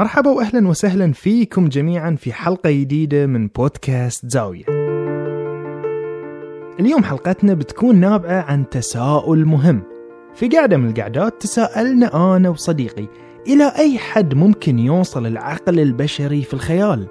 مرحبا 0.00 0.30
واهلا 0.30 0.68
وسهلا 0.68 1.12
فيكم 1.12 1.68
جميعا 1.68 2.16
في 2.18 2.32
حلقة 2.32 2.70
جديدة 2.70 3.26
من 3.26 3.48
بودكاست 3.48 4.26
زاوية. 4.26 4.64
اليوم 6.80 7.04
حلقتنا 7.04 7.54
بتكون 7.54 7.96
نابعة 7.96 8.40
عن 8.40 8.68
تساؤل 8.68 9.44
مهم. 9.44 9.82
في 10.34 10.48
قعدة 10.48 10.76
من 10.76 10.88
القعدات 10.88 11.42
تساءلنا 11.42 12.36
أنا 12.36 12.48
وصديقي 12.48 13.06
إلى 13.46 13.72
أي 13.78 13.98
حد 13.98 14.34
ممكن 14.34 14.78
يوصل 14.78 15.26
العقل 15.26 15.80
البشري 15.80 16.42
في 16.42 16.54
الخيال؟ 16.54 17.06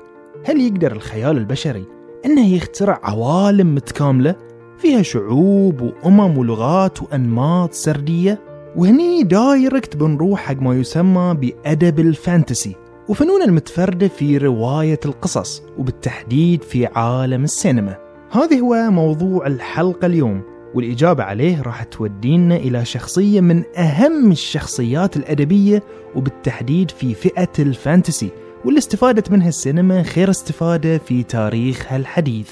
هل 0.46 0.62
يقدر 0.62 0.92
الخيال 0.92 1.38
البشري 1.38 1.86
أنه 2.26 2.54
يخترع 2.54 3.00
عوالم 3.04 3.76
متكاملة 3.76 4.36
فيها 4.78 5.02
شعوب 5.02 5.82
وأمم 5.82 6.38
ولغات 6.38 7.02
وأنماط 7.02 7.74
سردية؟ 7.74 8.49
وهني 8.76 9.24
direct 9.24 9.96
بنروح 9.96 10.40
حق 10.40 10.62
ما 10.62 10.76
يسمى 10.76 11.38
بأدب 11.42 12.00
ال 12.00 12.08
fantasy. 12.08 12.76
وفنون 13.10 13.42
المتفردة 13.42 14.08
في 14.08 14.38
رواية 14.38 15.00
القصص 15.06 15.64
وبالتحديد 15.78 16.64
في 16.64 16.86
عالم 16.86 17.44
السينما. 17.44 17.98
هذا 18.32 18.60
هو 18.60 18.92
موضوع 18.92 19.48
الحلقة 19.48 20.06
اليوم 20.06 20.42
والإجابة 20.76 21.24
عليه 21.24 21.62
راح 21.62 21.84
تودينا 21.84 22.56
إلى 22.56 22.86
شخصية 22.86 23.42
من 23.42 23.64
أهم 23.78 24.32
الشخصيات 24.32 25.18
الأدبية 25.18 25.84
وبالتحديد 26.16 26.92
في 26.92 27.14
فئة 27.14 27.52
ال 27.60 27.68
fantasy. 27.68 28.30
واللي 28.66 28.78
استفادت 28.78 29.32
منها 29.32 29.48
السينما 29.48 30.04
خير 30.04 30.30
استفادة 30.30 30.98
في 30.98 31.24
تاريخها 31.24 31.98
الحديث. 31.98 32.52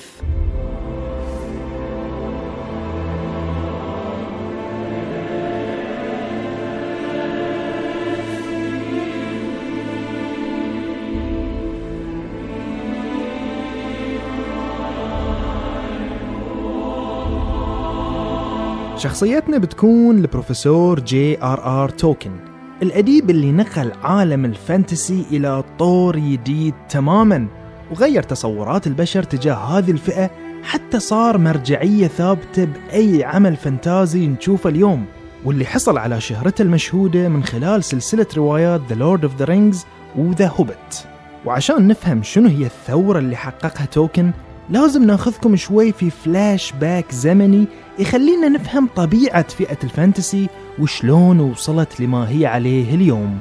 شخصيتنا 18.98 19.58
بتكون 19.58 20.18
البروفيسور 20.18 21.00
جي 21.00 21.44
آر 21.44 21.84
آر 21.84 21.90
تولكين 21.90 22.32
الأديب 22.82 23.30
اللي 23.30 23.52
نقل 23.52 23.92
عالم 24.04 24.46
ال 24.46 24.56
fantasy 24.56 25.26
إلى 25.32 25.64
طور 25.80 26.20
جديد 26.20 26.74
تماما 26.90 27.48
وغير 27.92 28.24
تصورات 28.24 28.88
البشر 28.88 29.24
تجاه 29.24 29.56
هذه 29.56 29.92
الفئة 29.92 30.30
حتى 30.64 31.00
صار 31.00 31.38
مرجعية 31.38 32.08
ثابتة 32.08 32.66
بأي 32.66 33.24
عمل 33.24 33.56
فانتازي 33.56 34.28
نشوفه 34.28 34.70
اليوم 34.70 35.06
واللي 35.46 35.66
حصل 35.66 35.98
على 35.98 36.22
شهرته 36.22 36.62
المشهودة 36.62 37.30
من 37.30 37.44
خلال 37.44 37.84
سلسلة 37.84 38.28
روايات 38.38 38.82
The 38.90 38.96
Lord 38.96 39.24
of 39.30 39.42
the 39.42 39.48
Rings 39.50 39.78
و 40.18 40.34
The 40.34 40.50
Hobbit. 40.58 40.98
وعشان 41.46 41.88
نفهم 41.88 42.24
شنو 42.24 42.50
هي 42.50 42.66
الثورة 42.66 43.20
اللي 43.20 43.36
حققها 43.36 43.86
تولكين 43.86 44.32
لازم 44.70 45.04
ناخذكم 45.04 45.56
شوي 45.56 45.92
في 45.92 46.10
فلاش 46.10 46.72
باك 46.72 47.12
زمني 47.12 47.68
يخلينا 48.00 48.50
نفهم 48.50 48.90
طبيعة 48.96 49.48
فئة 49.48 49.78
ال 49.84 49.92
fantasy 49.92 50.50
وشلون 50.80 51.40
وصلت 51.40 52.02
لما 52.02 52.30
هي 52.30 52.46
عليه 52.46 52.96
اليوم. 52.96 53.40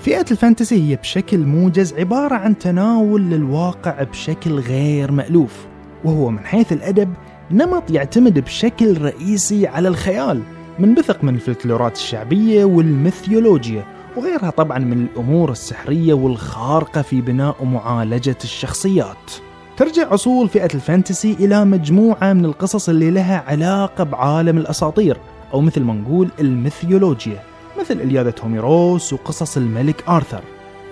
فئة 0.00 0.24
ال 0.30 0.37
fantasy 0.37 0.90
هي 0.90 0.96
بشكل 0.96 1.38
موجز 1.38 1.94
عبارة 1.94 2.34
عن 2.34 2.58
تناول 2.58 3.22
للواقع 3.22 4.02
بشكل 4.02 4.50
غير 4.50 5.12
مألوف 5.12 5.66
وهو 6.04 6.30
من 6.30 6.44
حيث 6.44 6.72
الأدب 6.72 7.14
نمط 7.50 7.90
يعتمد 7.90 8.38
بشكل 8.38 9.02
رئيسي 9.02 9.66
على 9.66 9.88
الخيال 9.88 10.42
منبثق 10.78 11.24
من 11.24 11.34
الفلكلورات 11.34 11.96
الشعبية 11.96 12.64
والميثيولوجيا 12.64 13.84
وغيرها 14.16 14.50
طبعا 14.50 14.78
من 14.78 15.02
الأمور 15.02 15.52
السحرية 15.52 16.14
والخارقة 16.14 17.02
في 17.02 17.20
بناء 17.20 17.56
ومعالجة 17.62 18.36
الشخصيات. 18.44 19.32
ترجع 19.76 20.14
أصول 20.14 20.48
فئة 20.48 20.74
ال 20.74 20.82
fantasy 20.82 21.36
إلى 21.40 21.64
مجموعة 21.64 22.32
من 22.32 22.44
القصص 22.44 22.88
اللي 22.88 23.10
لها 23.10 23.44
علاقة 23.46 24.04
بعالم 24.04 24.58
الأساطير 24.58 25.16
أو 25.54 25.60
مثل 25.60 25.82
ما 25.82 25.94
نقول 25.94 26.28
الميثيولوجيا 26.40 27.42
مثل 27.80 28.00
إلياذة 28.00 28.34
هوميروس 28.44 29.12
وقصص 29.12 29.56
الملك 29.56 30.08
آرثر. 30.08 30.40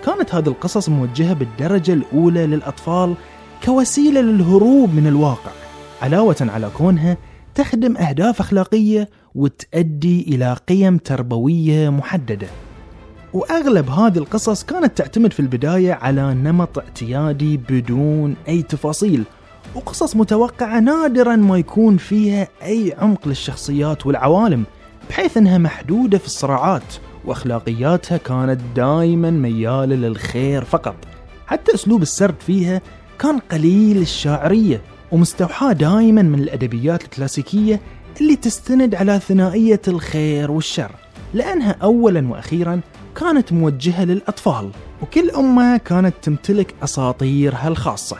كانت 0.05 0.35
هذه 0.35 0.47
القصص 0.47 0.89
موجهة 0.89 1.33
بالدرجة 1.33 1.93
الأولى 1.93 2.47
للأطفال 2.47 3.13
كوسيلة 3.65 4.21
للهروب 4.21 4.95
من 4.95 5.07
الواقع. 5.07 5.51
علاوة 6.03 6.35
على 6.41 6.69
كونها 6.77 7.17
تخدم 7.55 7.97
أهداف 7.97 8.39
أخلاقية 8.39 9.09
وتؤدي 9.35 10.21
إلى 10.21 10.57
قيم 10.69 10.97
تربوية 10.97 11.89
محددة. 11.89 12.47
وأغلب 13.33 13.89
هذه 13.89 14.17
القصص 14.17 14.63
كانت 14.63 14.97
تعتمد 14.97 15.33
في 15.33 15.39
البداية 15.39 15.93
على 15.93 16.33
نمط 16.33 16.79
اعتيادي 16.79 17.57
بدون 17.57 18.35
أي 18.47 18.61
تفاصيل 18.61 19.23
وقصص 19.75 20.15
متوقعة 20.15 20.79
نادرا 20.79 21.35
ما 21.35 21.57
يكون 21.57 21.97
فيها 21.97 22.47
أي 22.63 22.95
عمق 22.97 23.27
للشخصيات 23.27 24.05
والعوالم 24.05 24.63
بحيث 25.09 25.37
أنها 25.37 25.57
محدودة 25.57 26.17
في 26.17 26.25
الصراعات 26.25 26.93
وأخلاقياتها 27.25 28.17
كانت 28.17 28.61
دائما 28.75 29.31
ميالة 29.31 29.95
للخير 29.95 30.63
فقط. 30.63 30.95
حتى 31.47 31.73
أسلوب 31.73 32.01
السرد 32.01 32.35
فيها 32.39 32.81
كان 33.19 33.39
قليل 33.39 33.97
الشاعرية 33.97 34.81
ومستوحاة 35.13 35.73
دائما 35.73 36.21
من 36.21 36.39
الأدبيات 36.39 37.03
الكلاسيكية 37.03 37.81
اللي 38.21 38.35
تستند 38.35 38.95
على 38.95 39.19
ثنائية 39.19 39.81
الخير 39.87 40.51
والشر 40.51 40.91
لأنها 41.33 41.75
أولا 41.83 42.27
وأخيرا 42.27 42.81
كانت 43.15 43.53
موجهة 43.53 44.03
للأطفال 44.03 44.69
وكل 45.01 45.29
أمة 45.29 45.77
كانت 45.77 46.13
تمتلك 46.21 46.73
أساطيرها 46.83 47.67
الخاصة. 47.67 48.17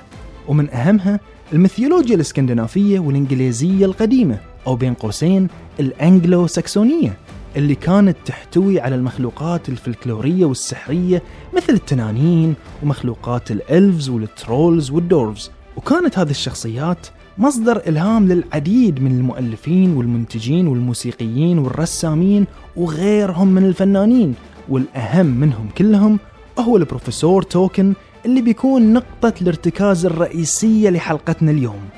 ومن 0.47 0.69
أهمها 0.69 1.19
الميثولوجيا 1.53 2.15
الإسكندنافية 2.15 2.99
والإنجليزية 2.99 3.85
القديمة 3.85 4.37
أو 4.67 4.75
بين 4.75 4.93
قوسين 4.93 5.47
الأنجلو 5.79 6.47
ساكسونية 6.47 7.17
اللي 7.55 7.75
كانت 7.75 8.17
تحتوي 8.25 8.79
على 8.79 8.95
المخلوقات 8.95 9.69
الفلكلورية 9.69 10.45
والسحرية 10.45 11.23
مثل 11.53 11.73
التنانين 11.73 12.55
ومخلوقات 12.83 13.51
ال 13.51 13.61
elves 13.61 14.09
وال 14.09 14.30
trolls 14.30 14.91
وال 14.91 15.03
dwarves. 15.03 15.51
وكانت 15.77 16.19
هذه 16.19 16.29
الشخصيات 16.29 17.07
مصدر 17.37 17.81
إلهام 17.87 18.27
للعديد 18.27 19.01
من 19.01 19.11
المؤلفين 19.11 19.97
والمنتجين 19.97 20.67
والموسيقيين 20.67 21.59
والرسامين 21.59 22.45
وغيرهم 22.75 23.47
من 23.47 23.65
الفنانين 23.65 24.35
والأهم 24.69 25.25
منهم 25.25 25.69
كلهم 25.77 26.19
هو 26.59 26.77
البروفيسور 26.77 27.41
تولكين 27.41 27.93
اللي 28.25 28.41
بيكون 28.41 28.93
نقطة 28.93 29.33
الارتكاز 29.41 30.05
الرئيسية 30.05 30.89
لحلقتنا 30.89 31.51
اليوم. 31.51 31.89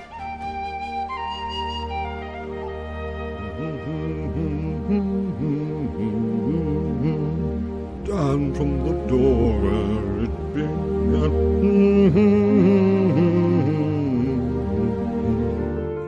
Down 8.06 8.54
from 8.58 8.72
the 8.88 8.96
door 9.10 9.48
where 9.64 10.24
it 10.26 11.95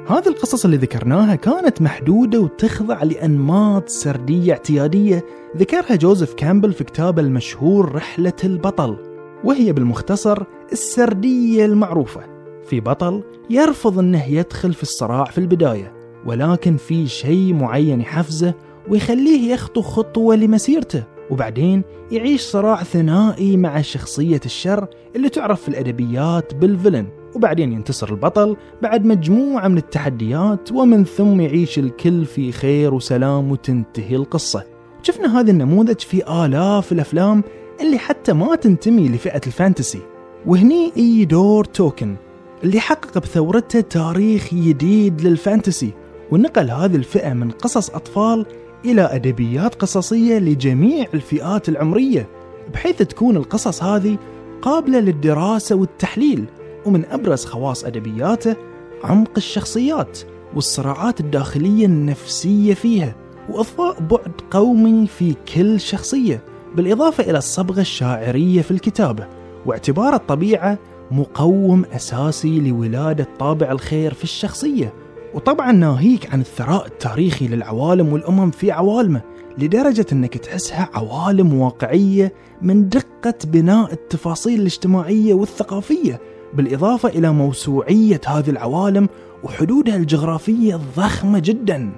هذه 0.09 0.27
القصص 0.27 0.65
اللي 0.65 0.77
ذكرناها 0.77 1.36
كانت 1.36 1.81
محدودة 1.81 2.39
وتخضع 2.39 3.04
لأنماط 3.04 3.89
سردية 3.89 4.54
اعتيادية. 4.54 5.25
ذكرها 5.57 5.95
جوزيف 5.95 6.33
كامبل 6.33 6.74
في 6.74 6.83
كتابه 6.83 7.21
المشهور 7.21 7.95
رحلة 7.95 8.33
البطل 8.44 8.98
وهي 9.44 9.74
بالمختصر 9.74 10.44
السردية 10.71 11.65
المعروفة. 11.65 12.21
في 12.65 12.80
بطل 12.80 13.24
يرفض 13.50 14.00
أنه 14.00 14.25
يدخل 14.25 14.74
في 14.74 14.83
الصراع 14.83 15.24
في 15.24 15.38
البداية 15.38 15.94
ولكن 16.25 16.77
في 16.77 17.07
شيء 17.07 17.54
معين 17.54 18.01
يحفزه 18.01 18.54
ويخليه 18.89 19.54
يخطو 19.54 19.81
خطوة 19.81 20.36
لمسيرته 20.36 21.04
وبعدين 21.30 21.83
يعيش 22.12 22.42
صراع 22.42 22.83
ثنائي 22.83 23.57
مع 23.57 23.81
شخصية 23.81 24.42
الشر 24.45 24.88
اللي 25.15 25.30
تعرف 25.30 25.62
في 25.62 25.69
الأدبيات 25.69 26.56
بال 26.56 26.66
villain. 26.66 27.08
وبعدين 27.36 27.74
ينتصر 27.74 28.10
البطل 28.10 28.58
بعد 28.82 29.06
مجموعة 29.06 29.68
من 29.68 29.78
التحديات 29.78 30.72
ومن 30.72 31.06
ثم 31.06 31.42
يعيش 31.42 31.80
الكل 31.80 32.26
في 32.26 32.52
خير 32.52 32.94
وسلام 32.94 33.52
وتنتهي 33.52 34.16
القصة. 34.16 34.64
شفنا 35.04 35.40
هذا 35.40 35.52
النموذج 35.52 36.00
في 36.00 36.46
آلاف 36.46 36.92
الأفلام 36.92 37.44
اللي 37.82 37.98
حتى 37.98 38.34
ما 38.34 38.56
تنتمي 38.56 39.10
لفئة 39.10 39.42
ال 39.48 39.54
fantasy. 39.54 40.02
وهني 40.46 40.92
يي 40.98 41.25
دور 41.26 41.66
تولكين 41.66 42.16
اللي 42.64 42.80
حقق 42.80 43.18
بثورته 43.18 43.82
تاريخ 43.82 44.54
جديد 44.54 45.22
لل 45.22 45.38
fantasy 45.38 45.94
ونقل 46.32 46.72
هذه 46.72 46.96
الفئة 46.96 47.34
من 47.34 47.52
قصص 47.52 47.90
أطفال 47.90 48.46
إلى 48.86 49.02
أدبيات 49.02 49.76
قصصية 49.76 50.40
لجميع 50.40 51.06
الفئات 51.14 51.70
العمرية 51.70 52.30
بحيث 52.74 52.98
تكون 52.98 53.38
القصص 53.38 53.84
هذه 53.84 54.18
قابلة 54.62 55.00
للدراسة 55.00 55.76
والتحليل. 55.76 56.46
ومن 56.88 57.06
أبرز 57.06 57.45
خواص 57.45 57.86
أدبياته 57.86 58.56
عمق 59.04 59.31
الشخصيات 59.38 60.19
والصراعات 60.56 61.19
الداخلية 61.19 61.86
النفسية 61.86 62.74
فيها 62.74 63.16
وإضفاء 63.50 64.00
بعد 64.00 64.31
قومي 64.51 65.07
في 65.07 65.36
كل 65.56 65.80
شخصية 65.80 66.44
بالإضافة 66.75 67.24
إلى 67.24 67.38
الصبغة 67.38 67.81
الشاعرية 67.81 68.62
في 68.62 68.72
الكتابة 68.72 69.28
واعتبار 69.66 70.13
الطبيعة 70.16 70.78
مقوم 71.12 71.86
أساسي 71.86 72.60
لولادة 72.60 73.28
طابع 73.40 73.72
الخير 73.72 74.13
في 74.13 74.24
الشخصية 74.24 74.94
وطبعا 75.33 75.72
ناهيك 75.72 76.33
عن 76.33 76.42
الثراء 76.42 76.86
التاريخي 76.86 77.48
للعوالم 77.48 78.13
والأمم 78.13 78.51
في 78.51 78.72
عوالمه 78.72 79.22
لدرجة 79.57 80.06
أنك 80.12 80.38
تحسها 80.38 80.90
عوالم 80.94 81.54
واقعية 81.54 82.33
من 82.62 82.90
دقة 82.90 83.33
بناء 83.45 83.94
التفاصيل 83.94 84.60
الاجتماعية 84.60 85.33
والثقافية 85.33 86.22
بالإضافة 86.57 87.09
إلى 87.09 87.31
موسوعية 87.31 88.21
هذه 88.27 88.50
العوالم 88.50 89.09
وحدودها 89.44 89.95
الجغرافية 89.95 90.75
الضخمة 90.75 91.39
جدا. 91.39 91.92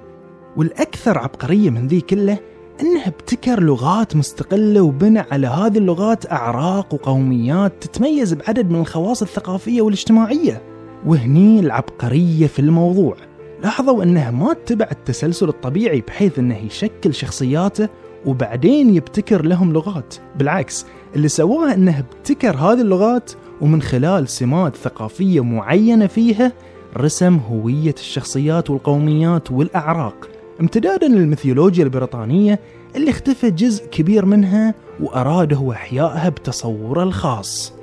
والأكثر 0.56 1.18
عبقرية 1.18 1.70
من 1.70 1.86
ذي 1.86 2.00
كله 2.00 2.38
أنه 2.80 3.06
ابتكر 3.06 3.62
لغات 3.62 4.16
مستقلة 4.16 4.80
وبنى 4.80 5.18
على 5.18 5.46
هذه 5.46 5.78
اللغات 5.78 6.32
أعراق 6.32 6.94
وقوميات 6.94 7.72
تتميز 7.80 8.34
بعدد 8.34 8.70
من 8.70 8.80
الخواص 8.80 9.22
الثقافية 9.22 9.82
والاجتماعية. 9.82 10.62
وهني 11.06 11.60
العبقرية 11.60 12.46
في 12.46 12.58
الموضوع. 12.58 13.16
لاحظوا 13.62 14.02
أنه 14.02 14.30
ما 14.30 14.52
اتبع 14.52 14.88
التسلسل 14.92 15.48
الطبيعي 15.48 16.00
بحيث 16.00 16.38
أنه 16.38 16.56
يشكل 16.56 17.14
شخصياته 17.14 17.88
وبعدين 18.26 18.94
يبتكر 18.94 19.44
لهم 19.44 19.72
لغات. 19.72 20.14
بالعكس 20.38 20.86
اللي 21.16 21.28
سواه 21.28 21.74
أنه 21.74 21.98
ابتكر 21.98 22.56
هذه 22.56 22.80
اللغات 22.80 23.32
ومن 23.60 23.82
خلال 23.82 24.28
سمات 24.28 24.76
ثقافية 24.76 25.44
معينة 25.44 26.06
فيها 26.06 26.52
رسم 26.96 27.36
هوية 27.36 27.94
الشخصيات 27.98 28.70
والقوميات 28.70 29.50
والأعراق 29.50 30.28
امتدادا 30.60 31.08
للميثولوجيا 31.08 31.84
البريطانية 31.84 32.60
اللي 32.96 33.10
اختفى 33.10 33.50
جزء 33.50 33.86
كبير 33.86 34.24
منها 34.24 34.74
وأراد 35.00 35.54
هو 35.54 35.72
إحيائها 35.72 36.28
بتصوره 36.28 37.02
الخاص. 37.02 37.79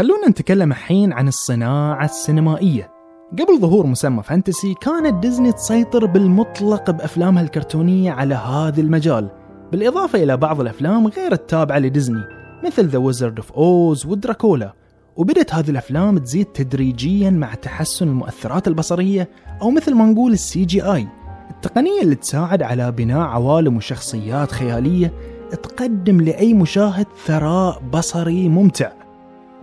خلونا 0.00 0.28
نتكلم 0.28 0.72
الحين 0.72 1.12
عن 1.12 1.28
الصناعة 1.28 2.04
السينمائية. 2.04 2.90
قبل 3.32 3.58
ظهور 3.60 3.86
مسمى 3.86 4.22
fantasy 4.22 4.74
كانت 4.74 5.22
ديزني 5.22 5.52
تسيطر 5.52 6.06
بالمطلق 6.06 6.90
بأفلامها 6.90 7.42
الكرتونية 7.42 8.12
على 8.12 8.34
هذا 8.34 8.80
المجال. 8.80 9.30
بالإضافة 9.72 10.22
إلى 10.22 10.36
بعض 10.36 10.60
الأفلام 10.60 11.06
غير 11.06 11.32
التابعة 11.32 11.78
لديزني 11.78 12.22
مثل 12.64 12.86
The 12.86 12.98
Wizard 12.98 13.36
of 13.36 13.52
Oz 13.52 14.06
ودراكولا 14.06 14.72
وبدت 15.16 15.54
هذه 15.54 15.70
الأفلام 15.70 16.18
تزيد 16.18 16.46
تدريجيا 16.46 17.30
مع 17.30 17.54
تحسن 17.54 18.08
المؤثرات 18.08 18.68
البصرية 18.68 19.28
أو 19.62 19.70
مثل 19.70 19.94
ما 19.94 20.04
نقول 20.04 20.32
ال 20.32 20.64
CGI. 20.64 21.08
التقنية 21.50 22.02
اللي 22.02 22.14
تساعد 22.14 22.62
على 22.62 22.92
بناء 22.92 23.20
عوالم 23.20 23.76
وشخصيات 23.76 24.52
خيالية 24.52 25.12
تقدم 25.50 26.20
لأي 26.20 26.54
مشاهد 26.54 27.06
ثراء 27.26 27.82
بصري 27.92 28.48
ممتع. 28.48 28.99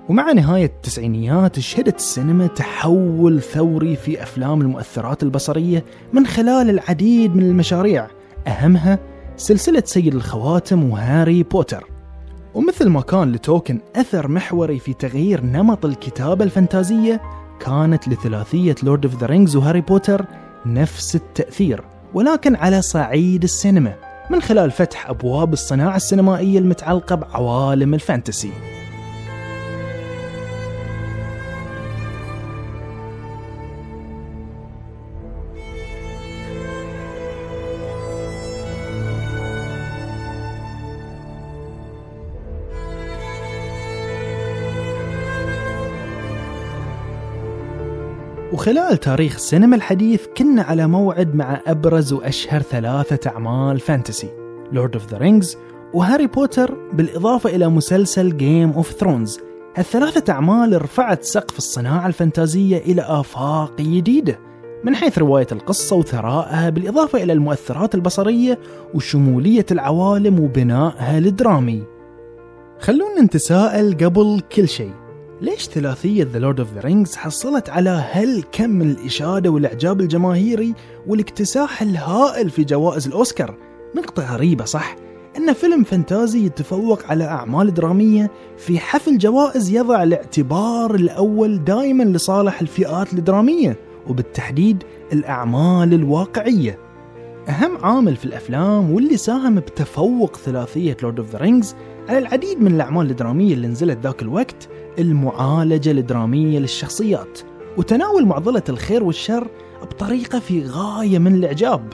ومع 0.09 0.31
نهاية 0.31 0.65
التسعينيات 0.65 1.59
شهدت 1.59 1.95
السينما 1.95 2.47
تحول 2.47 3.41
ثوري 3.41 3.95
في 3.95 4.23
أفلام 4.23 4.61
المؤثرات 4.61 5.23
البصرية 5.23 5.85
من 6.13 6.27
خلال 6.27 6.69
العديد 6.69 7.35
من 7.35 7.43
المشاريع. 7.43 8.07
أهمها 8.47 8.99
سلسلة 9.37 9.83
سيد 9.85 10.15
الخواتم 10.15 10.89
وهاري 10.89 11.43
بوتر. 11.43 11.87
ومثل 12.53 12.89
ما 12.89 13.01
كان 13.01 13.31
لتولكن 13.31 13.79
أثر 13.95 14.27
محوري 14.27 14.79
في 14.79 14.93
تغيير 14.93 15.43
نمط 15.43 15.85
الكتابة 15.85 16.43
الفانتازية 16.45 17.21
كانت 17.59 18.07
لثلاثية 18.07 18.75
Lord 18.83 19.05
of 19.05 19.21
the 19.21 19.27
Rings 19.27 19.55
وهاري 19.55 19.81
بوتر 19.81 20.25
نفس 20.65 21.15
التأثير 21.15 21.83
ولكن 22.13 22.55
على 22.55 22.81
صعيد 22.81 23.43
السينما 23.43 23.95
من 24.29 24.41
خلال 24.41 24.71
فتح 24.71 25.09
أبواب 25.09 25.53
الصناعة 25.53 25.95
السينمائية 25.95 26.59
المتعلقة 26.59 27.15
بعوالم 27.15 27.93
الفانتسي. 27.93 28.51
وخلال 48.57 48.97
تاريخ 48.97 49.35
السينما 49.35 49.75
الحديث 49.75 50.25
كنا 50.37 50.61
على 50.61 50.87
موعد 50.87 51.35
مع 51.35 51.61
أبرز 51.67 52.13
وأشهر 52.13 52.61
ثلاثة 52.61 53.29
أعمال 53.29 53.79
fantasy 53.79 54.29
Lord 54.71 54.93
of 54.95 55.07
the 55.11 55.17
Rings 55.17 55.57
وهاري 55.93 56.27
بوتر 56.27 56.73
بالإضافة 56.93 57.49
إلى 57.55 57.69
مسلسل 57.69 58.37
Game 58.37 58.71
of 58.71 58.91
Thrones 58.91 59.39
هالثلاثة 59.75 60.33
أعمال 60.33 60.81
رفعت 60.81 61.23
سقف 61.23 61.57
الصناعة 61.57 62.07
الفانتازية 62.07 62.77
إلى 62.77 63.01
آفاق 63.01 63.81
جديدة 63.81 64.39
من 64.83 64.95
حيث 64.95 65.17
رواية 65.17 65.47
القصة 65.51 65.95
وثرائها 65.95 66.69
بالإضافة 66.69 67.23
إلى 67.23 67.33
المؤثرات 67.33 67.95
البصرية 67.95 68.59
وشمولية 68.93 69.65
العوالم 69.71 70.39
وبنائها 70.39 71.17
الدرامي. 71.17 71.83
خلونا 72.79 73.21
نتساءل 73.21 73.93
قبل 73.93 74.41
كل 74.55 74.67
شيء. 74.67 75.06
ليش 75.41 75.67
ثلاثية 75.67 76.23
The 76.23 76.39
Lord 76.39 76.59
of 76.59 76.73
the 76.73 76.81
Rings 76.81 77.15
حصلت 77.15 77.69
على 77.69 78.03
هالكم 78.11 78.69
من 78.69 78.91
الإشادة 78.91 79.49
والإعجاب 79.49 80.01
الجماهيري 80.01 80.73
والاكتساح 81.07 81.81
الهائل 81.81 82.49
في 82.49 82.63
جوائز 82.63 83.07
الأوسكار؟ 83.07 83.55
نقطة 83.95 84.35
غريبة 84.35 84.65
صح؟ 84.65 84.95
أن 85.37 85.53
فيلم 85.53 85.83
فانتازي 85.83 86.45
يتفوق 86.45 87.05
على 87.05 87.23
أعمال 87.23 87.73
درامية 87.73 88.31
في 88.57 88.79
حفل 88.79 89.17
جوائز 89.17 89.69
يضع 89.69 90.03
الاعتبار 90.03 90.95
الأول 90.95 91.63
دائما 91.63 92.03
لصالح 92.03 92.61
الفئات 92.61 93.13
الدرامية 93.13 93.79
وبالتحديد 94.07 94.83
الأعمال 95.13 95.93
الواقعية. 95.93 96.79
أهم 97.49 97.77
عامل 97.85 98.15
في 98.15 98.25
الأفلام 98.25 98.91
واللي 98.91 99.17
ساهم 99.17 99.55
بتفوق 99.55 100.37
ثلاثية 100.37 100.97
Lord 101.03 101.19
of 101.19 101.31
the 101.31 101.37
Rings 101.39 101.75
على 102.09 102.17
العديد 102.17 102.61
من 102.61 102.75
الأعمال 102.75 103.09
الدرامية 103.09 103.53
اللي 103.53 103.67
نزلت 103.67 103.97
ذاك 104.03 104.21
الوقت 104.21 104.69
المعالجة 104.99 105.91
الدرامية 105.91 106.59
للشخصيات 106.59 107.39
وتناول 107.77 108.25
معضلة 108.25 108.63
الخير 108.69 109.03
والشر 109.03 109.47
بطريقة 109.81 110.39
في 110.39 110.63
غاية 110.65 111.19
من 111.19 111.35
الإعجاب 111.35 111.93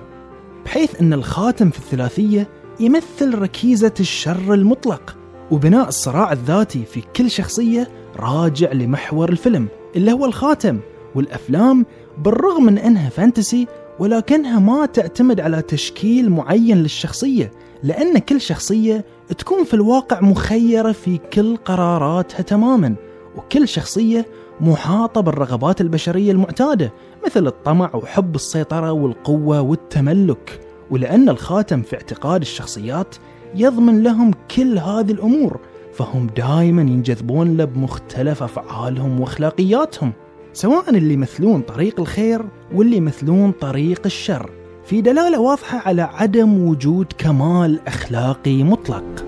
بحيث 0.65 1.01
أن 1.01 1.13
الخاتم 1.13 1.69
في 1.69 1.79
الثلاثية 1.79 2.49
يمثل 2.79 3.39
ركيزة 3.39 3.93
الشر 3.99 4.53
المطلق 4.53 5.17
وبناء 5.51 5.87
الصراع 5.87 6.31
الذاتي 6.31 6.85
في 6.85 7.01
كل 7.15 7.31
شخصية 7.31 7.87
راجع 8.15 8.71
لمحور 8.71 9.29
الفيلم 9.29 9.67
اللي 9.95 10.11
هو 10.11 10.25
الخاتم 10.25 10.79
والأفلام 11.15 11.85
بالرغم 12.17 12.63
من 12.65 12.77
أنها 12.77 13.09
فانتسي 13.09 13.67
ولكنها 13.99 14.59
ما 14.59 14.85
تعتمد 14.85 15.39
على 15.39 15.61
تشكيل 15.61 16.29
معين 16.29 16.77
للشخصية 16.77 17.51
لأن 17.83 18.17
كل 18.17 18.41
شخصية 18.41 19.05
تكون 19.37 19.63
في 19.63 19.73
الواقع 19.73 20.21
مخيرة 20.21 20.91
في 20.91 21.17
كل 21.17 21.57
قراراتها 21.57 22.41
تماما 22.41 22.95
وكل 23.35 23.67
شخصية 23.67 24.25
محاطة 24.61 25.21
بالرغبات 25.21 25.81
البشرية 25.81 26.31
المعتادة 26.31 26.93
مثل 27.25 27.47
الطمع 27.47 27.95
وحب 27.95 28.35
السيطرة 28.35 28.91
والقوة 28.91 29.61
والتملك. 29.61 30.59
ولأن 30.91 31.29
الخاتم 31.29 31.81
في 31.81 31.95
اعتقاد 31.95 32.41
الشخصيات 32.41 33.15
يضمن 33.55 34.03
لهم 34.03 34.31
كل 34.55 34.77
هذه 34.77 35.11
الأمور 35.11 35.59
فهم 35.93 36.27
دائما 36.27 36.81
ينجذبون 36.81 37.57
له 37.57 37.65
بمختلف 37.65 38.43
أفعالهم 38.43 39.19
وأخلاقياتهم 39.19 40.13
سواء 40.53 40.89
اللي 40.89 41.13
يمثلون 41.13 41.61
طريق 41.61 41.99
الخير 41.99 42.45
واللي 42.73 42.97
يمثلون 42.97 43.51
طريق 43.51 44.01
الشر. 44.05 44.62
في 44.85 45.01
دلالة 45.01 45.39
واضحة 45.39 45.77
على 45.85 46.01
عدم 46.01 46.67
وجود 46.67 47.13
كمال 47.17 47.87
أخلاقي 47.87 48.63
مطلق. 48.63 49.25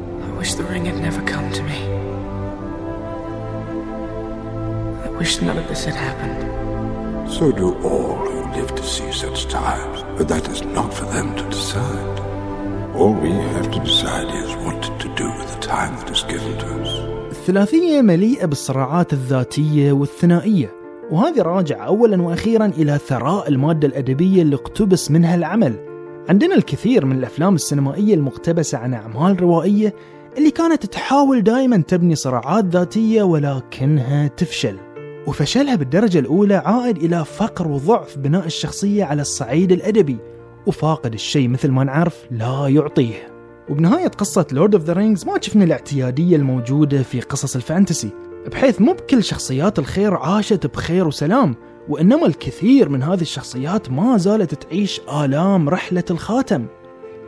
الثلاثية 17.32 18.02
مليئة 18.02 18.46
بالصراعات 18.46 19.14
الذاتية 19.14 19.92
والثنائية. 19.92 20.85
وهذه 21.12 21.42
راجعة 21.42 21.86
أولا 21.86 22.22
وأخيرا 22.22 22.66
إلى 22.66 22.98
ثراء 22.98 23.50
المادة 23.50 23.88
الأدبية 23.88 24.42
اللي 24.42 24.56
اقتبس 24.56 25.12
منها 25.12 25.36
العمل. 25.36 25.74
عندنا 26.30 26.56
الكثير 26.56 27.06
من 27.06 27.18
الأفلام 27.18 27.56
السينمائية 27.56 28.14
المقتبسة 28.14 28.78
عن 28.78 28.94
أعمال 28.94 29.42
روائية 29.42 29.94
اللي 30.38 30.52
كانت 30.52 30.86
تحاول 30.86 31.44
دائما 31.44 31.78
تبني 31.78 32.16
صراعات 32.16 32.66
ذاتية 32.66 33.24
ولكنها 33.24 34.28
تفشل. 34.28 34.78
وفشلها 35.28 35.76
بالدرجة 35.76 36.20
الأولى 36.20 36.56
عائد 36.56 36.98
إلى 36.98 37.26
فقر 37.26 37.68
وضعف 37.68 38.18
بناء 38.18 38.46
الشخصية 38.46 39.04
على 39.04 39.22
الصعيد 39.22 39.72
الأدبي 39.72 40.18
وفاقد 40.68 41.14
الشيء 41.14 41.48
مثل 41.48 41.72
ما 41.72 41.84
نعرف 41.84 42.26
لا 42.32 42.68
يعطيه. 42.68 43.36
وبنهاية 43.70 44.08
قصة 44.08 44.46
Lord 44.52 44.76
of 44.76 44.84
the 44.84 44.94
Rings 44.94 45.26
ما 45.26 45.42
شفنا 45.42 45.64
الاعتيادية 45.64 46.36
الموجودة 46.36 47.04
في 47.04 47.22
قصص 47.22 47.56
ال 47.56 47.62
fantasy. 47.62 48.10
بحيث 48.52 48.82
مو 48.82 48.94
بكل 48.94 49.24
شخصيات 49.24 49.80
الخير 49.80 50.16
عاشت 50.16 50.68
بخير 50.68 51.08
وسلام 51.08 51.56
وإنما 51.90 52.26
الكثير 52.26 52.90
من 52.90 53.04
هذه 53.04 53.22
الشخصيات 53.22 53.92
ما 53.92 54.18
زالت 54.18 54.54
تعيش 54.54 55.02
آلام 55.24 55.70
رحلة 55.70 56.04
الخاتم. 56.12 56.66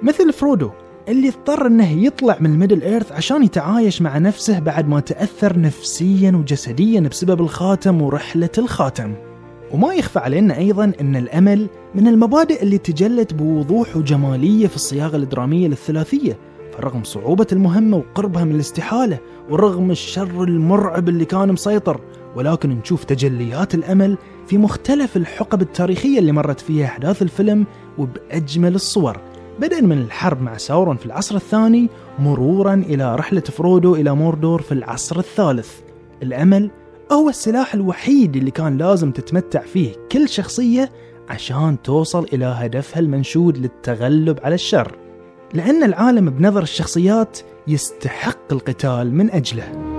مثل 0.03 0.33
فرودو 0.33 0.71
اللي 1.07 1.29
اضطر 1.29 1.67
إنه 1.67 1.91
يطلع 2.03 2.38
من 2.39 2.51
ال 2.51 2.82
Middle-earth 2.82 3.12
عشان 3.12 3.43
يتعايش 3.43 4.01
مع 4.01 4.17
نفسه 4.17 4.59
بعد 4.59 4.88
ما 4.88 5.00
تأثر 5.00 5.59
نفسيا 5.59 6.31
وجسديا 6.31 7.00
بسبب 7.00 7.41
الخاتم 7.41 8.01
ورحلة 8.01 8.50
الخاتم. 8.57 9.15
وما 9.71 9.93
يخفى 9.93 10.19
علينا 10.19 10.57
أيضا 10.57 10.91
أن 11.01 11.15
الأمل 11.15 11.67
من 11.95 12.07
المبادئ 12.07 12.63
اللي 12.63 12.77
تجلت 12.77 13.33
بوضوح 13.33 13.97
وجمالية 13.97 14.67
في 14.67 14.75
الصياغة 14.75 15.17
الدرامية 15.17 15.67
للثلاثية 15.67 16.38
فرغم 16.77 17.03
صعوبة 17.03 17.48
المهمة 17.51 17.98
وقربها 17.98 18.43
من 18.43 18.55
الاستحالة 18.55 19.19
ورغم 19.50 19.91
الشر 19.91 20.43
المرعب 20.43 21.10
اللي 21.10 21.25
كان 21.25 21.51
مسيطر 21.51 22.01
ولكن 22.36 22.69
نشوف 22.69 23.03
تجليات 23.03 23.75
الأمل 23.75 24.17
في 24.48 24.57
مختلف 24.57 25.17
الحقب 25.17 25.62
التاريخية 25.62 26.19
اللي 26.19 26.31
مرت 26.31 26.60
فيها 26.60 26.86
أحداث 26.86 27.22
الفيلم 27.22 27.65
وبأجمل 27.98 28.75
الصور. 28.75 29.22
بدءا 29.60 29.81
من 29.81 29.98
الحرب 29.98 30.41
مع 30.41 30.57
ساورون 30.57 30.98
في 30.98 31.05
العصر 31.05 31.36
الثاني 31.36 31.89
مرورا 32.19 32.74
إلى 32.74 33.15
رحلة 33.15 33.41
فرودو 33.41 33.96
إلى 33.96 34.15
موردور 34.15 34.62
في 34.62 34.72
العصر 34.72 35.19
الثالث. 35.19 35.72
الأمل 36.24 36.72
هو 37.12 37.29
السلاح 37.29 37.74
الوحيد 37.74 38.36
اللي 38.36 38.51
كان 38.51 38.77
لازم 38.77 39.12
تتمتع 39.12 39.62
فيه 39.62 39.93
كل 40.12 40.29
شخصية 40.29 40.91
عشان 41.29 41.81
توصل 41.84 42.27
إلى 42.34 42.46
هدفها 42.46 43.00
المنشود 43.00 43.57
للتغلب 43.57 44.39
على 44.43 44.55
الشر. 44.55 45.07
لأن 45.54 45.84
العالم 45.84 46.30
بنظر 46.30 46.63
الشخصيات 46.63 47.39
يستحق 47.68 48.51
القتال 48.51 49.16
من 49.16 49.32
أجله. 49.32 49.98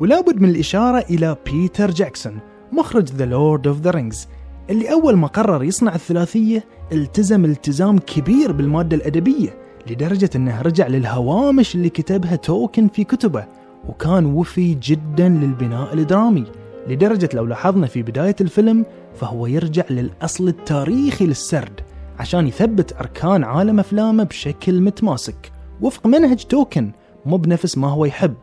ولا 0.00 0.20
بد 0.20 0.40
من 0.40 0.50
الإشارة 0.50 0.98
إلى 1.10 1.36
بيتر 1.46 1.90
جاكسون 1.90 2.40
مخرج 2.72 3.08
The 3.12 3.26
Lord 3.26 3.66
of 3.66 3.80
the 3.80 3.90
Rings 3.90 4.28
اللي 4.70 4.92
أول 4.92 5.16
ما 5.16 5.26
قرر 5.26 5.64
يصنع 5.64 5.94
الثلاثية 5.94 6.64
التزم 6.92 7.44
التزام 7.44 7.98
كبير 7.98 8.52
بالمادة 8.52 8.96
الأدبية 8.96 9.58
لدرجة 9.90 10.30
أنه 10.36 10.62
رجع 10.62 10.86
للهوامش 10.86 11.74
اللي 11.74 11.88
كتبها 11.88 12.36
تولكن 12.36 12.88
في 12.88 13.04
كتبه 13.04 13.46
وكان 13.88 14.26
وفي 14.26 14.74
جدا 14.74 15.28
للبناء 15.28 15.94
الدرامي 15.94 16.44
لدرجة 16.88 17.28
لو 17.34 17.44
لاحظنا 17.46 17.86
في 17.86 18.02
بداية 18.02 18.36
الفيلم 18.40 18.86
فهو 19.14 19.46
يرجع 19.46 19.84
للأصل 19.90 20.48
التاريخي 20.48 21.26
للسرد 21.26 21.80
عشان 22.18 22.46
يثبت 22.46 22.92
أركان 22.92 23.44
عالم 23.44 23.78
أفلامه 23.80 24.24
بشكل 24.24 24.80
متماسك. 24.80 25.52
وفق 25.80 26.06
منهج 26.06 26.44
توكن 26.44 26.92
مو 27.26 27.36
بنفس 27.36 27.78
ما 27.78 27.88
هو 27.88 28.04
يحب. 28.04 28.34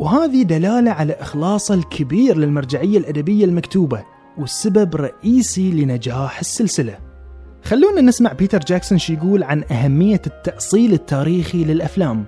وهذه 0.00 0.42
دلالة 0.42 0.90
على 0.90 1.12
إخلاصه 1.12 1.74
الكبير 1.74 2.36
للمرجعية 2.36 2.98
الأدبية 2.98 3.44
المكتوبة 3.44 4.04
والسبب 4.38 4.96
رئيسي 4.96 5.70
لنجاح 5.70 6.40
السلسلة 6.40 6.98
خلونا 7.64 8.00
نسمع 8.00 8.32
بيتر 8.32 8.58
جاكسون 8.58 8.98
شي 8.98 9.14
يقول 9.14 9.42
عن 9.42 9.64
أهمية 9.70 10.22
التأصيل 10.26 10.92
التاريخي 10.92 11.64
للأفلام 11.64 12.24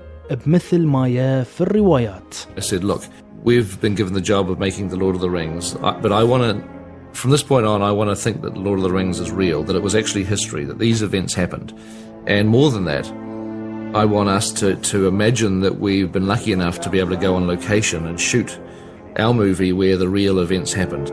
بمثل 0.47 0.87
ما 0.87 1.09
يا 1.09 1.43
في 1.43 1.61
الروايات 1.61 2.35
I 2.57 2.61
said, 2.61 2.85
look, 2.85 3.03
we've 3.45 3.81
been 3.81 3.95
given 3.95 4.13
the 4.13 4.27
job 4.31 4.51
of 4.51 4.59
making 4.59 4.89
the 4.89 4.97
Lord 4.97 5.15
of 5.15 5.21
the 5.21 5.31
Rings, 5.31 5.75
but 6.03 6.13
I 6.13 6.25
want 6.25 6.43
to 6.43 6.73
from 7.15 7.31
this 7.31 7.43
point 7.43 7.67
on, 7.67 7.83
I 7.83 7.93
want 7.93 8.11
to 8.11 8.17
think 8.17 8.43
that 8.43 8.57
Lord 8.57 8.79
of 8.79 8.83
the 8.83 8.93
Rings 8.93 9.21
is 9.21 9.31
real, 9.31 9.63
that 9.65 9.77
it 9.77 9.83
was 9.83 9.95
actually 9.95 10.25
history, 10.25 10.65
that 10.65 10.79
these 10.79 11.03
events 11.03 11.35
happened. 11.35 11.69
And 12.27 12.49
more 12.49 12.71
than 12.71 12.85
that, 12.85 13.07
I 13.95 14.07
want 14.07 14.31
us 14.31 14.51
to, 14.61 14.77
to 14.77 15.07
imagine 15.07 15.61
that 15.61 15.79
we've 15.79 16.11
been 16.11 16.27
lucky 16.27 16.53
enough 16.53 16.81
to 16.81 16.89
be 16.89 16.99
able 16.99 17.11
to 17.11 17.21
go 17.21 17.35
on 17.35 17.47
location 17.47 18.07
and 18.07 18.19
shoot 18.19 18.59
our 19.19 19.35
movie 19.35 19.75
where 19.75 19.99
the 19.99 20.09
real 20.09 20.39
events 20.39 20.73
happened. 20.73 21.13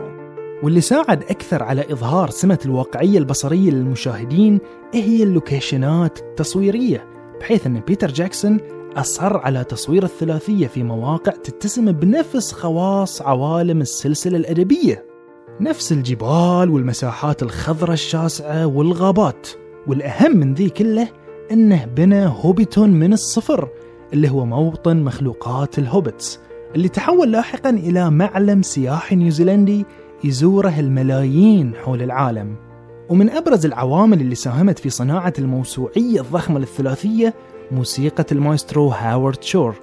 واللي 0.62 0.80
ساعد 0.80 1.22
أكثر 1.22 1.62
على 1.62 1.92
إظهار 1.92 2.30
سمة 2.30 2.58
الواقعية 2.64 3.18
البصرية 3.18 3.70
للمشاهدين 3.70 4.60
هي 4.94 5.22
اللوكيشنات 5.22 6.18
التصويرية؟ 6.18 7.04
بحيث 7.40 7.66
أن 7.66 7.80
بيتر 7.80 8.10
جاكسون 8.10 8.60
أصر 8.96 9.36
على 9.36 9.64
تصوير 9.64 10.04
الثلاثية 10.04 10.66
في 10.66 10.82
مواقع 10.82 11.32
تتسم 11.32 11.92
بنفس 11.92 12.52
خواص 12.52 13.22
عوالم 13.22 13.80
السلسلة 13.80 14.36
الأدبية. 14.36 15.04
نفس 15.60 15.92
الجبال 15.92 16.70
والمساحات 16.70 17.42
الخضراء 17.42 17.92
الشاسعة 17.92 18.66
والغابات. 18.66 19.48
والأهم 19.86 20.36
من 20.36 20.54
ذي 20.54 20.70
كله 20.70 21.08
إنه 21.50 21.84
بنى 21.84 22.26
Hobbiton 22.26 22.90
من 22.90 23.12
الصفر 23.12 23.68
اللي 24.12 24.30
هو 24.30 24.46
موطن 24.46 24.96
مخلوقات 24.96 25.78
ال 25.78 25.86
Hobbits 25.86 26.40
اللي 26.74 26.88
تحول 26.88 27.32
لاحقا 27.32 27.70
إلى 27.70 28.10
معلم 28.10 28.62
سياحي 28.62 29.16
نيوزيلندي 29.16 29.86
يزوره 30.24 30.80
الملايين 30.80 31.74
حول 31.74 32.02
العالم. 32.02 32.56
ومن 33.08 33.30
أبرز 33.30 33.66
العوامل 33.66 34.20
اللي 34.20 34.34
ساهمت 34.34 34.78
في 34.78 34.90
صناعة 34.90 35.32
الموسوعية 35.38 36.20
الضخمة 36.20 36.58
للثلاثيه 36.58 37.34
موسيقى 37.70 38.26
المايسترو 38.32 38.88
هاورد 38.88 39.42
شور 39.42 39.74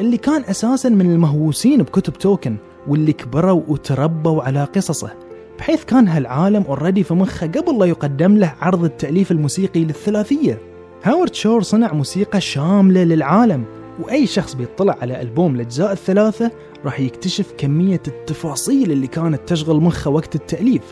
اللي 0.00 0.16
كان 0.16 0.44
أساسا 0.44 0.88
من 0.88 1.10
المهووسين 1.10 1.82
بكتب 1.82 2.12
تولكن 2.12 2.56
واللي 2.88 3.12
كبروا 3.12 3.62
وتربوا 3.68 4.42
على 4.42 4.64
قصصه 4.64 5.12
بحيث 5.58 5.84
كان 5.84 6.08
هالعالم 6.08 6.62
already 6.68 7.02
في 7.02 7.14
مخه 7.14 7.46
قبل 7.46 7.78
لا 7.78 7.86
يقدم 7.86 8.36
له 8.36 8.54
عرض 8.60 8.84
التأليف 8.84 9.30
الموسيقي 9.30 9.84
للثلاثية. 9.84 10.73
هاورد 11.04 11.34
شور 11.34 11.62
صنع 11.62 11.92
موسيقى 11.92 12.40
شاملة 12.40 13.04
للعالم 13.04 13.64
وأي 14.00 14.26
شخص 14.26 14.54
بيطلع 14.54 14.96
على 15.02 15.22
ألبوم 15.22 15.54
الأجزاء 15.54 15.92
الثلاثة 15.92 16.50
راح 16.84 17.00
يكتشف 17.00 17.52
كمية 17.58 18.02
التفاصيل 18.08 18.92
اللي 18.92 19.06
كانت 19.06 19.40
تشغل 19.46 19.76
مخه 19.76 20.10
وقت 20.10 20.34
التأليف 20.34 20.82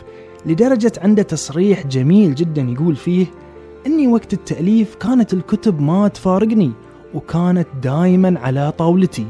لدرجة 0.45 0.91
عنده 0.97 1.23
تصريح 1.23 1.87
جميل 1.87 2.35
جدا 2.35 2.61
يقول 2.61 2.95
فيه 2.95 3.25
أني 3.85 4.07
وقت 4.07 4.33
التأليف 4.33 4.95
كانت 4.95 5.33
الكتب 5.33 5.81
ما 5.81 6.07
تفارقني 6.07 6.71
وكانت 7.13 7.67
دائما 7.83 8.39
على 8.39 8.71
طاولتي. 8.77 9.25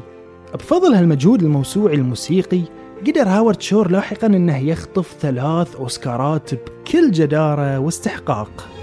بفضل 0.53 0.93
هالمجهود 0.93 1.43
الموسوعي 1.43 1.95
الموسيقي 1.95 2.61
قدر 3.07 3.27
هاورد 3.27 3.61
شور 3.61 3.91
لاحقا 3.91 4.27
إنه 4.27 4.57
يخطف 4.57 5.15
ثلاث 5.19 5.75
أوسكارات 5.75 6.53
بكل 6.53 7.11
جدارة 7.11 7.79
واستحقاق. 7.79 8.82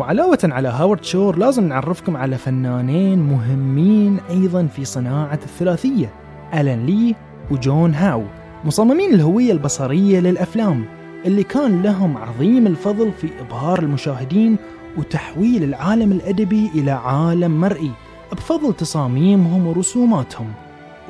وعلاوة 0.00 0.38
على 0.44 0.68
هاورد 0.68 1.04
شور 1.04 1.38
لازم 1.38 1.68
نعرفكم 1.68 2.16
على 2.16 2.38
فنانين 2.38 3.18
مهمين 3.18 4.20
أيضا 4.30 4.66
في 4.66 4.84
صناعة 4.84 5.38
الثلاثية 5.42 6.12
ألان 6.54 6.86
لي 6.86 7.14
وجون 7.50 7.94
هاو 7.94 8.24
مصممين 8.64 9.14
الهوية 9.14 9.52
البصرية 9.52 10.20
للأفلام 10.20 10.84
اللي 11.26 11.42
كان 11.42 11.82
لهم 11.82 12.16
عظيم 12.16 12.66
الفضل 12.66 13.12
في 13.12 13.28
إبهار 13.40 13.78
المشاهدين 13.78 14.56
وتحويل 14.98 15.64
العالم 15.64 16.12
الأدبي 16.12 16.70
إلى 16.74 16.90
عالم 16.90 17.60
مرئي 17.60 17.90
بفضل 18.32 18.74
تصاميمهم 18.74 19.66
ورسوماتهم. 19.66 20.52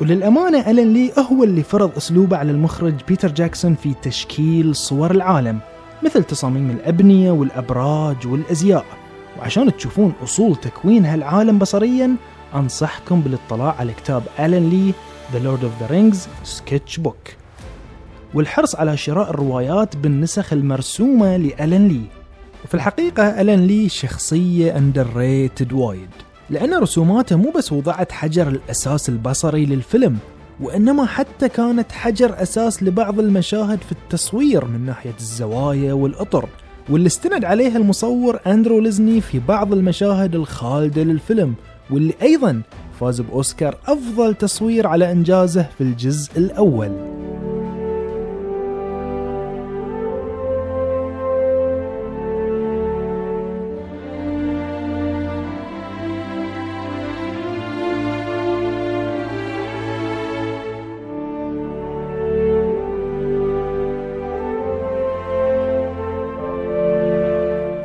وللأمانة 0.01 0.71
ألان 0.71 0.93
لي 0.93 1.13
هو 1.33 1.45
اللي 1.45 1.63
فرض 1.63 1.97
أسلوبه 1.97 2.37
على 2.37 2.51
المخرج 2.51 2.95
بيتر 3.09 3.29
جاكسون 3.29 3.75
في 3.75 3.95
تشكيل 4.03 4.77
صور 4.77 5.11
العالم. 5.11 5.59
مثل 6.03 6.25
تصاميم 6.25 6.71
الأبنية 6.71 7.31
والأبراج 7.31 8.27
والأزياء. 8.27 8.85
وعشان 9.39 9.77
تشوفون 9.77 10.13
أصول 10.25 10.57
تكوين 10.57 11.07
هالعالم 11.07 11.59
بصريا 11.59 12.17
أنصحكم 12.55 13.21
بالاطلاع 13.21 13.75
على 13.79 13.93
كتاب 13.93 14.23
ألان 14.39 14.71
لي 14.71 14.95
The 15.33 15.39
Lord 15.47 15.63
of 15.63 15.83
the 15.83 15.93
Rings 15.93 16.19
Sketch 16.59 17.03
Book 17.03 17.35
والحرص 18.35 18.77
على 18.77 18.97
شراء 18.97 19.31
الروايات 19.31 19.97
بالنسخ 19.97 20.53
المرسومة 20.53 21.37
لألان 21.37 21.89
لي. 21.89 22.03
وفي 22.65 22.75
الحقيقة 22.75 23.41
ألان 23.41 23.67
لي 23.67 23.89
شخصية 23.89 24.73
underrated 24.73 25.73
وايد. 25.73 26.11
لأن 26.51 26.75
رسوماته 26.75 27.37
مو 27.37 27.51
بس 27.57 27.73
وضعت 27.73 28.13
حجر 28.13 28.49
الأساس 28.49 29.09
البصري 29.09 29.67
للفيلم 29.67 30.19
وإنما 30.61 31.07
حتى 31.07 31.49
كانت 31.49 31.93
حجر 31.93 32.43
أساس 32.43 32.83
لبعض 32.83 33.21
المشاهد 33.21 33.79
في 33.83 33.93
التصوير 33.93 34.65
من 34.65 34.87
ناحية 34.87 35.15
الزوايا 35.21 35.93
والأطر 35.93 36.49
واللي 36.89 37.07
استند 37.07 37.45
عليها 37.45 37.77
المصور 37.77 38.41
أندرو 38.47 38.81
ليزني 38.81 39.21
في 39.21 39.39
بعض 39.39 39.73
المشاهد 39.73 40.35
الخالدة 40.35 41.03
للفيلم 41.03 41.55
واللي 41.91 42.15
أيضا 42.23 42.63
فاز 43.01 43.21
بأوسكار 43.21 43.77
أفضل 43.87 44.35
تصوير 44.35 44.87
على 44.87 45.13
إنجازه 45.13 45.67
في 45.79 45.81
الجزء 45.81 46.31
الأول. 46.37 47.10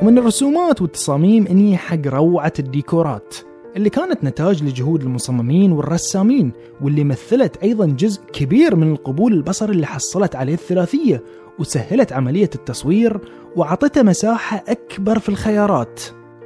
ومن 0.05 0.17
الرسومات 0.17 0.81
والتصاميم 0.81 1.47
إني 1.47 1.77
حق 1.77 2.07
روعة 2.07 2.53
الديكورات 2.59 3.35
اللي 3.75 3.89
كانت 3.89 4.23
نتاج 4.23 4.63
لجهود 4.63 5.01
المصممين 5.01 5.71
والرسامين 5.71 6.51
واللي 6.81 7.03
مثلت 7.03 7.57
أيضا 7.57 7.85
جزء 7.85 8.21
كبير 8.33 8.75
من 8.75 8.91
القبول 8.91 9.33
البصري 9.33 9.71
اللي 9.71 9.85
حصلت 9.85 10.35
عليه 10.35 10.53
الثلاثية 10.53 11.23
وسهلت 11.59 12.13
عملية 12.13 12.49
التصوير 12.55 13.19
وعطته 13.55 14.03
مساحة 14.03 14.63
أكبر 14.67 15.19
في 15.19 15.29
الخيارات. 15.29 16.01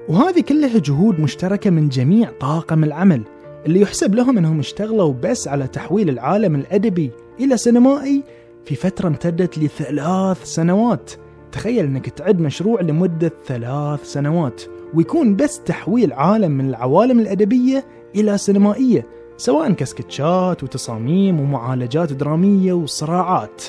وهذه 0.10 0.42
كلها 0.42 0.80
جهود 0.80 1.20
مشتركة 1.20 1.70
من 1.70 1.90
جميع 1.90 2.32
طاقم 2.40 2.84
العمل 2.84 3.24
اللي 3.66 3.82
يحسب 3.82 4.16
لهم 4.16 4.38
إنهم 4.38 4.60
اشتغلوا 4.60 5.14
بس 5.14 5.48
على 5.48 5.68
تحويل 5.68 6.10
العالم 6.10 6.56
الأدبي 6.56 7.12
إلى 7.40 7.58
سينمائي 7.58 8.24
في 8.66 8.76
فترة 8.76 9.08
امتدت 9.08 9.58
لثلاث 9.58 10.44
سنوات. 10.44 11.12
تخيل 11.52 11.86
إنك 11.86 12.10
تعد 12.10 12.40
مشروع 12.40 12.82
لمدة 12.82 13.32
ثلاث 13.46 14.04
سنوات 14.04 14.62
ويكون 14.94 15.36
بس 15.36 15.64
تحويل 15.64 16.14
عالم 16.14 16.52
من 16.52 16.70
العوالم 16.70 17.20
الأدبية 17.20 17.86
إلى 18.16 18.38
سينمائية 18.38 19.08
سواء 19.38 19.72
كسكتشات 19.72 20.64
وتصاميم 20.64 21.40
ومعالجات 21.40 22.14
درامية 22.14 22.74
وصراعات. 22.74 23.64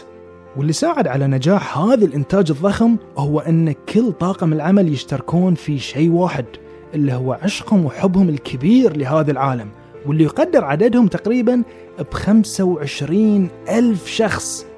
واللي 0.57 0.73
ساعد 0.73 1.07
على 1.07 1.27
نجاح 1.27 1.79
هذا 1.79 2.05
الإنتاج 2.05 2.51
الضخم 2.51 2.97
هو 3.17 3.41
أن 3.41 3.73
كل 3.73 4.13
طاقم 4.13 4.53
العمل 4.53 4.93
يشتركون 4.93 5.55
في 5.55 5.79
شيء 5.79 6.11
واحد 6.11 6.45
اللي 6.95 7.13
هو 7.13 7.33
عشقهم 7.33 7.85
وحبهم 7.85 8.29
الكبير 8.29 8.97
لهذا 8.97 9.31
العالم 9.31 9.69
واللي 10.07 10.25
يقدر 10.25 10.65
عددهم 10.65 11.07
تقريبا 11.07 11.63
ب 11.99 12.15
25 12.15 13.49
ألف 13.69 14.07
شخص. 14.07 14.70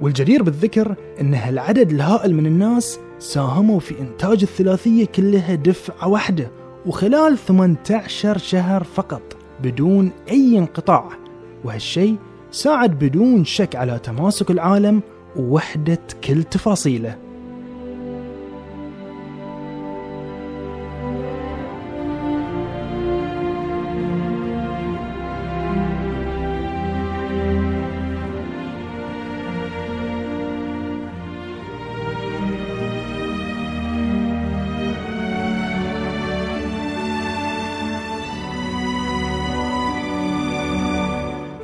والجدير 0.00 0.42
بالذكر 0.42 0.96
أن 1.20 1.34
هالعدد 1.34 1.90
الهائل 1.90 2.34
من 2.34 2.46
الناس 2.46 2.98
ساهموا 3.18 3.80
في 3.80 4.00
إنتاج 4.00 4.42
الثلاثية 4.42 5.06
كلها 5.06 5.54
دفعة 5.54 6.08
واحدة 6.08 6.50
وخلال 6.86 7.38
18 7.38 8.38
شهر 8.38 8.84
فقط 8.84 9.22
بدون 9.62 10.10
أي 10.30 10.58
انقطاع. 10.58 11.08
وهالشيء 11.64 12.16
ساعد 12.50 12.98
بدون 12.98 13.44
شك 13.44 13.76
على 13.76 13.98
تماسك 13.98 14.50
العالم 14.50 15.02
ووحدة 15.36 15.98
كل 16.24 16.42
تفاصيله. 16.42 17.23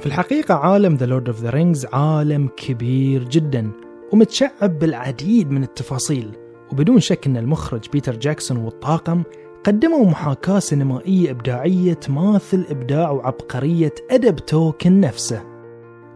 في 0.00 0.06
الحقيقة 0.06 0.54
عالم 0.54 0.98
The 0.98 1.00
Lord 1.00 1.32
of 1.32 1.44
the 1.44 1.50
Rings 1.52 1.94
عالم 1.94 2.48
كبير 2.56 3.24
جدا 3.24 3.70
ومتشعب 4.12 4.78
بالعديد 4.78 5.50
من 5.50 5.62
التفاصيل. 5.62 6.30
وبدون 6.72 7.00
شك 7.00 7.26
أن 7.26 7.36
المخرج 7.36 7.88
بيتر 7.92 8.16
جاكسون 8.16 8.56
والطاقم 8.56 9.22
قدموا 9.64 10.06
محاكاة 10.06 10.58
سينمائية 10.58 11.30
إبداعية 11.30 11.92
تماثل 11.92 12.66
إبداع 12.70 13.10
وعبقرية 13.10 13.94
أدب 14.10 14.36
تولكن 14.36 15.00
نفسه. 15.00 15.42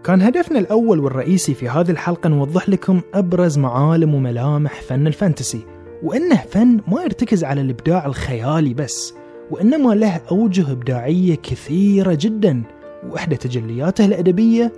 كان 0.05 0.23
هدفنا 0.23 0.59
الأول 0.59 1.01
والرئيسي 1.01 1.55
في 1.55 1.68
هذه 1.68 1.90
الحلقة 1.90 2.29
نوضح 2.29 2.68
لكم 2.68 3.01
أبرز 3.14 3.59
معالم 3.59 4.14
وملامح 4.14 4.83
فن 4.83 5.07
ال 5.07 5.14
fantasy 5.14 5.66
وأنه 6.03 6.37
فن 6.37 6.81
ما 6.88 7.03
يرتكز 7.03 7.44
على 7.44 7.61
الإبداع 7.61 8.07
الخيالي 8.07 8.75
بس 8.75 9.14
وإنما 9.51 9.94
له 9.94 10.20
أوجه 10.31 10.73
إبداعية 10.73 11.35
كثيرة 11.35 12.18
جداً. 12.20 12.62
وإحدى 13.11 13.37
تجلياته 13.37 14.05
الأدبية 14.05 14.73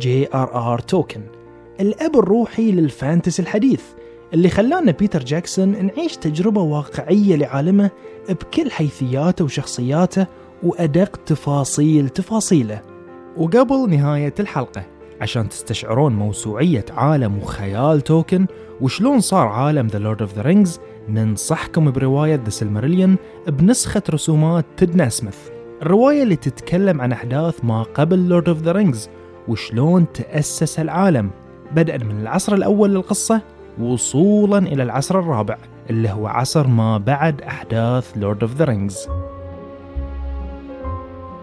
جي 0.00 0.28
آر 0.34 0.72
آر 0.72 0.78
تولكن 0.78 1.20
الأب 1.80 2.16
الروحي 2.16 2.72
لل 2.72 2.88
fantasy 2.88 3.42
الحديث 3.42 3.82
اللي 4.34 4.48
خلانا 4.48 4.92
بيتر 4.92 5.24
جاكسون 5.24 5.86
نعيش 5.86 6.16
تجربة 6.16 6.62
واقعية 6.62 7.36
لعالمه 7.36 7.90
بكل 8.28 8.70
حيثياته 8.70 9.44
وشخصياته 9.44 10.26
وأدق 10.62 11.16
تفاصيل 11.16 12.08
تفاصيله. 12.08 12.82
وقبل 13.36 13.90
نهاية 13.90 14.34
الحلقة 14.40 14.86
عشان 15.20 15.48
تستشعرون 15.48 16.12
موسوعية 16.12 16.84
عالم 16.90 17.38
وخيال 17.38 18.00
تولكن 18.00 18.46
وشلون 18.80 19.20
صار 19.20 19.46
عالم 19.46 19.88
The 19.88 19.92
Lord 19.92 20.26
of 20.26 20.38
the 20.38 20.44
Rings 20.44 20.80
ننصحكم 21.08 21.90
برواية 21.90 22.40
The 22.46 22.52
Silmarillion 22.52 23.16
بنسخة 23.50 24.02
رسومات 24.10 24.64
تيد 24.76 25.08
ناسميث 25.08 25.59
الرواية 25.82 26.22
اللي 26.22 26.36
تتكلم 26.36 27.00
عن 27.00 27.12
أحداث 27.12 27.64
ما 27.64 27.82
قبل 27.82 28.28
Lord 28.28 28.48
of 28.48 28.58
the 28.58 28.72
Rings 28.72 29.10
وشلون 29.48 30.12
تأسس 30.12 30.80
العالم. 30.80 31.30
بدءا 31.72 31.98
من 31.98 32.20
العصر 32.20 32.54
الأول 32.54 32.90
للقصة 32.90 33.42
وصولا 33.80 34.58
إلى 34.58 34.82
العصر 34.82 35.18
الرابع 35.18 35.58
اللي 35.90 36.10
هو 36.10 36.26
عصر 36.26 36.66
ما 36.66 36.98
بعد 36.98 37.42
أحداث 37.42 38.12
Lord 38.16 38.42
of 38.42 38.54
the 38.54 38.64
Rings 38.64 39.08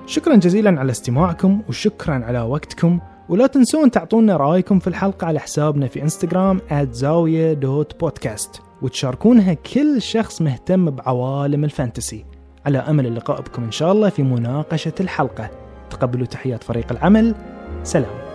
شكرا 0.05 0.35
جزيلا 0.35 0.79
على 0.79 0.91
استماعكم 0.91 1.61
وشكرا 1.69 2.25
على 2.25 2.41
وقتكم. 2.41 2.99
ولا 3.29 3.47
تنسون 3.47 3.91
تعطونا 3.91 4.37
رأيكم 4.37 4.79
في 4.79 4.87
الحلقة 4.87 5.27
على 5.27 5.39
حسابنا 5.39 5.87
في 5.87 6.01
انستغرام 6.01 6.61
زاوية 6.91 7.53
دوت 7.53 7.99
بودكاست 7.99 8.61
وتشاركونها 8.81 9.53
كل 9.53 10.01
شخص 10.01 10.41
مهتم 10.41 10.89
بعوالم 10.89 11.63
الفانتسي. 11.63 12.25
على 12.67 12.77
أمل 12.77 13.07
اللقاء 13.07 13.41
بكم 13.41 13.63
إن 13.63 13.71
شاء 13.71 13.91
الله 13.91 14.09
في 14.09 14.23
مناقشة 14.23 14.93
الحلقة. 14.99 15.49
تقبلوا 15.89 16.25
تحيات 16.25 16.63
فريق 16.63 16.91
العمل. 16.91 17.35
سلام. 17.83 18.26